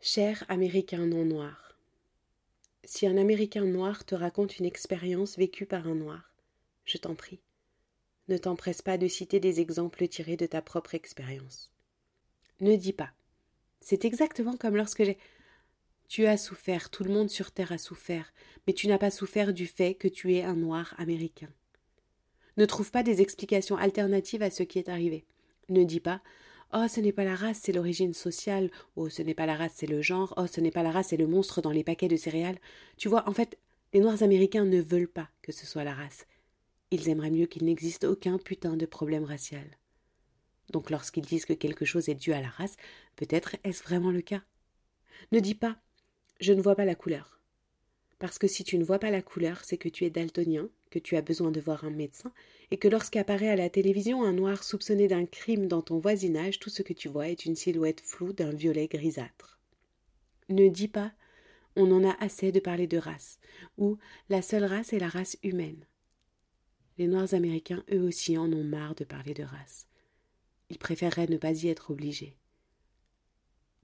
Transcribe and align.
Cher 0.00 0.44
Américain 0.48 1.06
non 1.06 1.24
noir, 1.24 1.76
si 2.84 3.08
un 3.08 3.16
Américain 3.16 3.64
noir 3.64 4.04
te 4.04 4.14
raconte 4.14 4.60
une 4.60 4.64
expérience 4.64 5.36
vécue 5.36 5.66
par 5.66 5.88
un 5.88 5.96
noir, 5.96 6.32
je 6.84 6.98
t'en 6.98 7.16
prie, 7.16 7.40
ne 8.28 8.38
t'empresse 8.38 8.80
pas 8.80 8.96
de 8.96 9.08
citer 9.08 9.40
des 9.40 9.58
exemples 9.58 10.06
tirés 10.06 10.36
de 10.36 10.46
ta 10.46 10.62
propre 10.62 10.94
expérience. 10.94 11.72
Ne 12.60 12.76
dis 12.76 12.92
pas. 12.92 13.10
C'est 13.80 14.04
exactement 14.04 14.56
comme 14.56 14.76
lorsque 14.76 15.02
j'ai. 15.02 15.18
Tu 16.06 16.26
as 16.26 16.38
souffert, 16.38 16.90
tout 16.90 17.02
le 17.02 17.12
monde 17.12 17.28
sur 17.28 17.50
Terre 17.50 17.72
a 17.72 17.78
souffert, 17.78 18.32
mais 18.68 18.74
tu 18.74 18.86
n'as 18.86 18.98
pas 18.98 19.10
souffert 19.10 19.52
du 19.52 19.66
fait 19.66 19.94
que 19.94 20.06
tu 20.06 20.32
es 20.32 20.44
un 20.44 20.54
noir 20.54 20.94
américain. 20.98 21.50
Ne 22.56 22.66
trouve 22.66 22.92
pas 22.92 23.02
des 23.02 23.20
explications 23.20 23.76
alternatives 23.76 24.42
à 24.42 24.50
ce 24.50 24.62
qui 24.62 24.78
est 24.78 24.88
arrivé. 24.88 25.24
Ne 25.68 25.82
dis 25.82 26.00
pas 26.00 26.22
Oh, 26.72 26.86
ce 26.88 27.00
n'est 27.00 27.12
pas 27.12 27.24
la 27.24 27.34
race, 27.34 27.60
c'est 27.62 27.72
l'origine 27.72 28.12
sociale. 28.12 28.70
Oh, 28.96 29.08
ce 29.08 29.22
n'est 29.22 29.34
pas 29.34 29.46
la 29.46 29.56
race, 29.56 29.72
c'est 29.74 29.86
le 29.86 30.02
genre. 30.02 30.34
Oh, 30.36 30.46
ce 30.46 30.60
n'est 30.60 30.70
pas 30.70 30.82
la 30.82 30.90
race, 30.90 31.08
c'est 31.08 31.16
le 31.16 31.26
monstre 31.26 31.62
dans 31.62 31.70
les 31.70 31.84
paquets 31.84 32.08
de 32.08 32.16
céréales. 32.16 32.58
Tu 32.96 33.08
vois, 33.08 33.28
en 33.28 33.32
fait, 33.32 33.58
les 33.94 34.00
Noirs 34.00 34.22
américains 34.22 34.66
ne 34.66 34.80
veulent 34.80 35.08
pas 35.08 35.30
que 35.42 35.52
ce 35.52 35.66
soit 35.66 35.84
la 35.84 35.94
race. 35.94 36.26
Ils 36.90 37.08
aimeraient 37.08 37.30
mieux 37.30 37.46
qu'il 37.46 37.64
n'existe 37.64 38.04
aucun 38.04 38.38
putain 38.38 38.76
de 38.76 38.86
problème 38.86 39.24
racial. 39.24 39.78
Donc 40.70 40.90
lorsqu'ils 40.90 41.24
disent 41.24 41.46
que 41.46 41.54
quelque 41.54 41.86
chose 41.86 42.10
est 42.10 42.14
dû 42.14 42.32
à 42.32 42.40
la 42.42 42.48
race, 42.48 42.76
peut-être 43.16 43.56
est-ce 43.64 43.82
vraiment 43.82 44.10
le 44.10 44.20
cas? 44.20 44.42
Ne 45.32 45.40
dis 45.40 45.54
pas 45.54 45.78
je 46.40 46.52
ne 46.52 46.62
vois 46.62 46.76
pas 46.76 46.84
la 46.84 46.94
couleur. 46.94 47.40
Parce 48.18 48.38
que 48.38 48.46
si 48.46 48.64
tu 48.64 48.78
ne 48.78 48.84
vois 48.84 48.98
pas 48.98 49.10
la 49.10 49.22
couleur, 49.22 49.64
c'est 49.64 49.78
que 49.78 49.88
tu 49.88 50.04
es 50.04 50.10
daltonien, 50.10 50.68
que 50.90 50.98
tu 50.98 51.16
as 51.16 51.22
besoin 51.22 51.50
de 51.50 51.60
voir 51.60 51.84
un 51.84 51.90
médecin, 51.90 52.32
et 52.70 52.76
que 52.76 52.88
lorsqu'apparaît 52.88 53.48
à 53.48 53.56
la 53.56 53.70
télévision 53.70 54.22
un 54.22 54.32
noir 54.32 54.64
soupçonné 54.64 55.08
d'un 55.08 55.26
crime 55.26 55.66
dans 55.66 55.82
ton 55.82 55.98
voisinage, 55.98 56.58
tout 56.58 56.70
ce 56.70 56.82
que 56.82 56.92
tu 56.92 57.08
vois 57.08 57.28
est 57.28 57.44
une 57.44 57.56
silhouette 57.56 58.00
floue 58.00 58.32
d'un 58.32 58.50
violet 58.50 58.88
grisâtre. 58.88 59.58
Ne 60.48 60.68
dis 60.68 60.88
pas 60.88 61.12
on 61.76 61.92
en 61.92 62.04
a 62.04 62.16
assez 62.20 62.50
de 62.50 62.58
parler 62.58 62.88
de 62.88 62.98
race, 62.98 63.38
ou 63.76 63.98
la 64.28 64.42
seule 64.42 64.64
race 64.64 64.92
est 64.92 64.98
la 64.98 65.08
race 65.08 65.38
humaine. 65.44 65.84
Les 66.98 67.06
Noirs 67.06 67.34
américains, 67.34 67.84
eux 67.92 68.02
aussi, 68.02 68.36
en 68.36 68.52
ont 68.52 68.64
marre 68.64 68.96
de 68.96 69.04
parler 69.04 69.32
de 69.32 69.44
race. 69.44 69.86
Ils 70.70 70.78
préféreraient 70.78 71.28
ne 71.28 71.36
pas 71.36 71.52
y 71.52 71.68
être 71.68 71.92
obligés. 71.92 72.36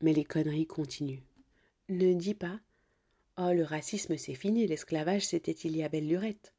Mais 0.00 0.14
les 0.14 0.24
conneries 0.24 0.66
continuent. 0.66 1.22
Ne 1.90 2.14
dis 2.14 2.34
pas 2.34 2.60
Oh, 3.38 3.52
le 3.52 3.62
racisme 3.62 4.16
c'est 4.16 4.34
fini, 4.34 4.66
l'esclavage 4.66 5.26
c'était 5.26 5.52
il 5.52 5.76
y 5.76 5.82
a 5.82 5.88
belle 5.88 6.08
lurette. 6.08 6.54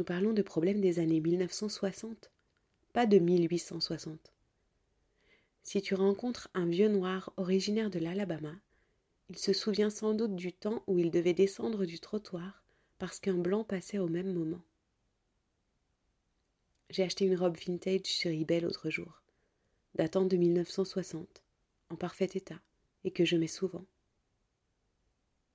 Nous 0.00 0.04
parlons 0.04 0.32
de 0.32 0.40
problèmes 0.40 0.80
des 0.80 0.98
années 0.98 1.20
1960, 1.20 2.30
pas 2.94 3.04
de 3.04 3.18
1860. 3.18 4.32
Si 5.62 5.82
tu 5.82 5.94
rencontres 5.94 6.48
un 6.54 6.64
vieux 6.64 6.88
noir 6.88 7.34
originaire 7.36 7.90
de 7.90 7.98
l'Alabama, 7.98 8.54
il 9.28 9.36
se 9.36 9.52
souvient 9.52 9.90
sans 9.90 10.14
doute 10.14 10.34
du 10.36 10.54
temps 10.54 10.82
où 10.86 10.98
il 10.98 11.10
devait 11.10 11.34
descendre 11.34 11.84
du 11.84 12.00
trottoir 12.00 12.64
parce 12.96 13.20
qu'un 13.20 13.36
blanc 13.36 13.62
passait 13.62 13.98
au 13.98 14.08
même 14.08 14.32
moment. 14.32 14.62
J'ai 16.88 17.02
acheté 17.02 17.26
une 17.26 17.36
robe 17.36 17.58
vintage 17.58 18.06
sur 18.06 18.30
eBay 18.30 18.60
l'autre 18.60 18.88
jour, 18.88 19.20
datant 19.96 20.24
de 20.24 20.38
1960, 20.38 21.42
en 21.90 21.96
parfait 21.96 22.30
état, 22.32 22.62
et 23.04 23.10
que 23.10 23.26
je 23.26 23.36
mets 23.36 23.48
souvent. 23.48 23.84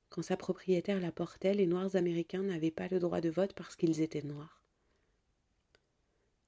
Quand 0.10 0.22
sa 0.22 0.38
propriétaire 0.38 1.00
la 1.00 1.12
portait, 1.12 1.54
les 1.54 1.68
Noirs 1.68 1.96
américains 1.96 2.44
n'avaient 2.44 2.72
pas 2.72 2.88
le 2.88 3.00
droit 3.00 3.22
de 3.22 3.30
vote 3.30 3.54
parce 3.54 3.76
qu'ils 3.76 4.02
étaient 4.02 4.22
noirs. 4.22 4.62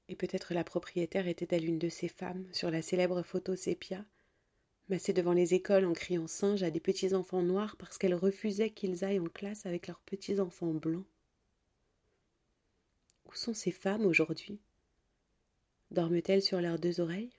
Et 0.10 0.16
peut-être 0.16 0.54
la 0.54 0.64
propriétaire 0.64 1.28
était-elle 1.28 1.66
une 1.66 1.80
de 1.80 1.90
ces 1.90 2.08
femmes 2.08 2.48
sur 2.54 2.72
la 2.72 2.82
célèbre 2.82 3.24
photo 3.24 3.56
sépia, 3.56 4.06
massée 4.90 5.14
devant 5.14 5.34
les 5.34 5.54
écoles 5.54 5.86
en 5.86 5.94
criant 5.94 6.28
singe 6.28 6.64
à 6.64 6.72
des 6.72 6.80
petits 6.80 7.14
enfants 7.14 7.44
noirs 7.44 7.76
parce 7.78 7.98
qu'elle 7.98 8.16
refusait 8.16 8.70
qu'ils 8.70 9.04
aillent 9.04 9.20
en 9.20 9.26
classe 9.26 9.66
avec 9.66 9.88
leurs 9.88 10.00
petits 10.02 10.40
enfants 10.40 10.74
blancs. 10.74 11.06
Où 13.26 13.36
sont 13.36 13.54
ces 13.54 13.72
femmes 13.72 14.06
aujourd'hui? 14.06 14.60
Dorment-elles 15.92 16.42
sur 16.42 16.62
leurs 16.62 16.80
deux 16.80 17.02
oreilles? 17.02 17.34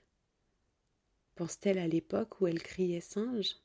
Pensent-elles 1.35 1.79
à 1.79 1.87
l'époque 1.87 2.39
où 2.41 2.47
elles 2.47 2.61
criaient 2.61 3.01
singe? 3.01 3.55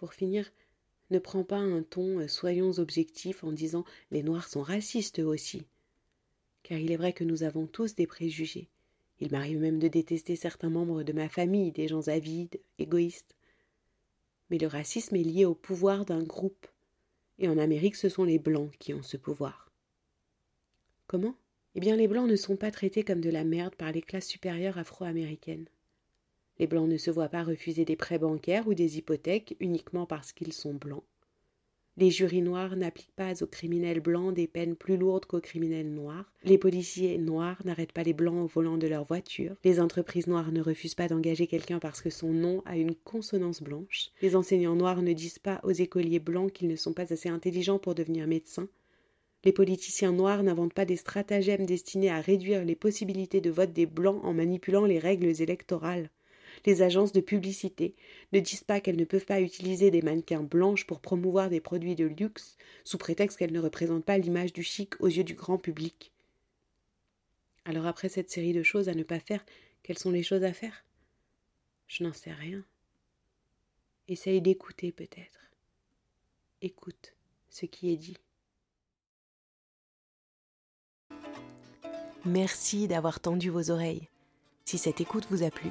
Pour 0.00 0.14
finir, 0.14 0.50
ne 1.10 1.18
prends 1.18 1.44
pas 1.44 1.58
un 1.58 1.82
ton 1.82 2.20
euh, 2.20 2.26
soyons 2.26 2.78
objectifs 2.78 3.44
en 3.44 3.52
disant 3.52 3.84
les 4.10 4.22
Noirs 4.22 4.48
sont 4.48 4.62
racistes 4.62 5.20
eux 5.20 5.26
aussi. 5.26 5.66
Car 6.62 6.78
il 6.78 6.90
est 6.90 6.96
vrai 6.96 7.12
que 7.12 7.22
nous 7.22 7.42
avons 7.42 7.66
tous 7.66 7.94
des 7.94 8.06
préjugés. 8.06 8.70
Il 9.18 9.30
m'arrive 9.30 9.58
même 9.58 9.78
de 9.78 9.88
détester 9.88 10.36
certains 10.36 10.70
membres 10.70 11.02
de 11.02 11.12
ma 11.12 11.28
famille, 11.28 11.70
des 11.70 11.86
gens 11.86 12.08
avides, 12.08 12.58
égoïstes. 12.78 13.36
Mais 14.48 14.56
le 14.56 14.68
racisme 14.68 15.16
est 15.16 15.22
lié 15.22 15.44
au 15.44 15.54
pouvoir 15.54 16.06
d'un 16.06 16.22
groupe. 16.22 16.66
Et 17.38 17.48
en 17.48 17.58
Amérique, 17.58 17.96
ce 17.96 18.08
sont 18.08 18.24
les 18.24 18.38
Blancs 18.38 18.72
qui 18.78 18.94
ont 18.94 19.02
ce 19.02 19.18
pouvoir. 19.18 19.70
Comment? 21.08 21.34
Eh 21.74 21.80
bien, 21.80 21.96
les 21.96 22.08
Blancs 22.08 22.28
ne 22.28 22.36
sont 22.36 22.56
pas 22.56 22.70
traités 22.70 23.04
comme 23.04 23.20
de 23.20 23.28
la 23.28 23.44
merde 23.44 23.74
par 23.74 23.92
les 23.92 24.00
classes 24.00 24.28
supérieures 24.28 24.78
afro-américaines. 24.78 25.68
Les 26.60 26.66
blancs 26.66 26.90
ne 26.90 26.98
se 26.98 27.10
voient 27.10 27.30
pas 27.30 27.42
refuser 27.42 27.86
des 27.86 27.96
prêts 27.96 28.18
bancaires 28.18 28.68
ou 28.68 28.74
des 28.74 28.98
hypothèques 28.98 29.56
uniquement 29.60 30.04
parce 30.04 30.34
qu'ils 30.34 30.52
sont 30.52 30.74
blancs. 30.74 31.04
Les 31.96 32.10
jurys 32.10 32.42
noirs 32.42 32.76
n'appliquent 32.76 33.16
pas 33.16 33.42
aux 33.42 33.46
criminels 33.46 34.00
blancs 34.00 34.34
des 34.34 34.46
peines 34.46 34.76
plus 34.76 34.98
lourdes 34.98 35.24
qu'aux 35.24 35.40
criminels 35.40 35.90
noirs. 35.90 36.30
Les 36.44 36.58
policiers 36.58 37.16
noirs 37.16 37.56
n'arrêtent 37.64 37.94
pas 37.94 38.02
les 38.02 38.12
blancs 38.12 38.44
au 38.44 38.46
volant 38.46 38.76
de 38.76 38.86
leur 38.86 39.04
voiture. 39.04 39.56
Les 39.64 39.80
entreprises 39.80 40.26
noires 40.26 40.52
ne 40.52 40.60
refusent 40.60 40.94
pas 40.94 41.08
d'engager 41.08 41.46
quelqu'un 41.46 41.78
parce 41.78 42.02
que 42.02 42.10
son 42.10 42.30
nom 42.30 42.62
a 42.66 42.76
une 42.76 42.94
consonance 42.94 43.62
blanche. 43.62 44.10
Les 44.20 44.36
enseignants 44.36 44.76
noirs 44.76 45.00
ne 45.00 45.14
disent 45.14 45.38
pas 45.38 45.62
aux 45.62 45.72
écoliers 45.72 46.20
blancs 46.20 46.52
qu'ils 46.52 46.68
ne 46.68 46.76
sont 46.76 46.92
pas 46.92 47.10
assez 47.10 47.30
intelligents 47.30 47.78
pour 47.78 47.94
devenir 47.94 48.26
médecins. 48.26 48.68
Les 49.46 49.52
politiciens 49.52 50.12
noirs 50.12 50.42
n'inventent 50.42 50.74
pas 50.74 50.84
des 50.84 50.96
stratagèmes 50.96 51.64
destinés 51.64 52.10
à 52.10 52.20
réduire 52.20 52.66
les 52.66 52.76
possibilités 52.76 53.40
de 53.40 53.48
vote 53.48 53.72
des 53.72 53.86
blancs 53.86 54.22
en 54.22 54.34
manipulant 54.34 54.84
les 54.84 54.98
règles 54.98 55.40
électorales 55.40 56.10
les 56.66 56.82
agences 56.82 57.12
de 57.12 57.20
publicité 57.20 57.94
ne 58.32 58.40
disent 58.40 58.64
pas 58.64 58.80
qu'elles 58.80 58.96
ne 58.96 59.04
peuvent 59.04 59.26
pas 59.26 59.40
utiliser 59.40 59.90
des 59.90 60.02
mannequins 60.02 60.42
blanches 60.42 60.86
pour 60.86 61.00
promouvoir 61.00 61.50
des 61.50 61.60
produits 61.60 61.94
de 61.94 62.06
luxe 62.06 62.56
sous 62.84 62.98
prétexte 62.98 63.38
qu'elles 63.38 63.52
ne 63.52 63.60
représentent 63.60 64.04
pas 64.04 64.18
l'image 64.18 64.52
du 64.52 64.62
chic 64.62 65.00
aux 65.00 65.08
yeux 65.08 65.24
du 65.24 65.34
grand 65.34 65.58
public. 65.58 66.12
Alors 67.64 67.86
après 67.86 68.08
cette 68.08 68.30
série 68.30 68.52
de 68.52 68.62
choses 68.62 68.88
à 68.88 68.94
ne 68.94 69.02
pas 69.02 69.20
faire, 69.20 69.44
quelles 69.82 69.98
sont 69.98 70.10
les 70.10 70.22
choses 70.22 70.44
à 70.44 70.52
faire? 70.52 70.84
Je 71.86 72.04
n'en 72.04 72.12
sais 72.12 72.32
rien. 72.32 72.64
Essaye 74.08 74.40
d'écouter 74.40 74.92
peut-être. 74.92 75.52
Écoute 76.62 77.14
ce 77.48 77.66
qui 77.66 77.90
est 77.92 77.96
dit. 77.96 78.16
Merci 82.24 82.86
d'avoir 82.86 83.20
tendu 83.20 83.50
vos 83.50 83.70
oreilles. 83.70 84.08
Si 84.64 84.78
cette 84.78 85.00
écoute 85.00 85.26
vous 85.30 85.42
a 85.42 85.50
plu, 85.50 85.70